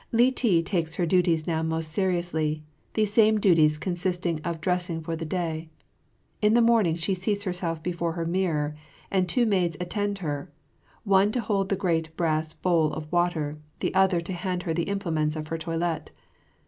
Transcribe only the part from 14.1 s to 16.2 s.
to hand her the implements of her toilet.